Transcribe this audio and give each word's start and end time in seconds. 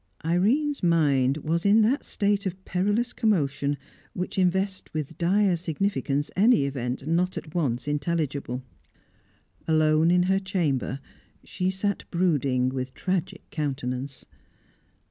Irene's 0.25 0.81
mind 0.81 1.37
was 1.37 1.63
in 1.63 1.83
that 1.83 2.03
state 2.05 2.47
of 2.47 2.65
perilous 2.65 3.13
commotion 3.13 3.77
which 4.13 4.39
invests 4.39 4.91
with 4.95 5.15
dire 5.15 5.55
significance 5.55 6.31
any 6.35 6.65
event 6.65 7.05
not 7.05 7.37
at 7.37 7.53
once 7.53 7.87
intelligible. 7.87 8.63
Alone 9.67 10.09
in 10.09 10.23
her 10.23 10.39
chamber, 10.39 10.99
she 11.43 11.69
sat 11.69 12.03
brooding 12.09 12.69
with 12.69 12.95
tragic 12.95 13.47
countenance. 13.51 14.25